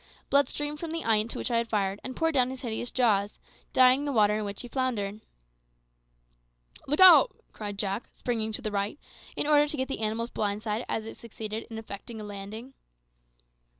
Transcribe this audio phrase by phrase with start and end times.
[0.31, 2.89] Blood streamed from the eye into which I had fired, and poured down his hideous
[2.89, 3.37] jaws,
[3.71, 5.21] dyeing the water in which he floundered.
[6.87, 8.97] "Look out!" cried Jack, springing to the right,
[9.35, 12.23] in order to get on the animal's blind side as it succeeded in effecting a
[12.23, 12.73] landing.